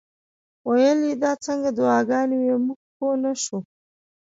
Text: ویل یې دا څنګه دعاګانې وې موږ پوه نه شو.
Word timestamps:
ویل 0.69 0.99
یې 1.07 1.15
دا 1.23 1.31
څنګه 1.45 1.69
دعاګانې 1.77 2.35
وې 2.43 2.55
موږ 2.65 2.79
پوه 2.95 3.15
نه 3.23 3.31
شو. 3.43 3.57